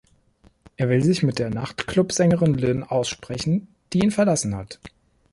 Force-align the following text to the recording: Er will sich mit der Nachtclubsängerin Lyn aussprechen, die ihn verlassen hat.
Er 0.77 0.89
will 0.89 1.03
sich 1.03 1.21
mit 1.21 1.37
der 1.37 1.51
Nachtclubsängerin 1.51 2.55
Lyn 2.55 2.81
aussprechen, 2.81 3.67
die 3.93 3.99
ihn 3.99 4.09
verlassen 4.09 4.55
hat. 4.55 4.79